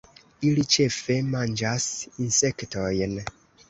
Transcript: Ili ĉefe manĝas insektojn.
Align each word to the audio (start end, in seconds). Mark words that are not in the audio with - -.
Ili 0.51 0.63
ĉefe 0.75 1.19
manĝas 1.29 1.89
insektojn. 2.11 3.19